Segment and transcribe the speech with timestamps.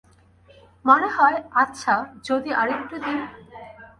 [0.85, 1.93] মনে হয়-আচ্ছা
[2.23, 3.15] যদি আর একটু দি?